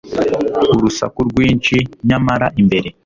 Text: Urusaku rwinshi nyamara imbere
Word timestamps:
Urusaku 0.75 1.19
rwinshi 1.29 1.75
nyamara 2.07 2.47
imbere 2.61 2.89